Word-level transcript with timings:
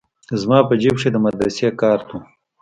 زما 0.41 0.59
په 0.69 0.73
جيب 0.81 0.95
کښې 0.97 1.09
د 1.13 1.17
مدرسې 1.25 1.67
کارت 1.81 2.07
و. 2.11 2.17